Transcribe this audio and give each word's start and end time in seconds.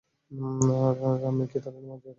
রামমিক, 1.21 1.47
কি 1.51 1.57
ধরনের 1.63 1.83
মজা 1.83 1.99
এটা! 1.99 2.09